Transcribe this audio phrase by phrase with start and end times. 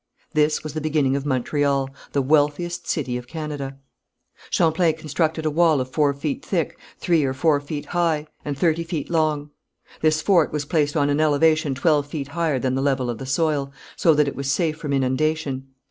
[0.33, 3.77] This was the beginning of Montreal, the wealthiest city of Canada.
[4.49, 9.11] Champlain constructed a wall four feet thick, three or four feet high, and thirty feet
[9.11, 9.51] long.
[10.01, 13.27] This fort was placed on an elevation twelve feet higher than the level of the
[13.27, 15.67] soil, so that it was safe from inundation.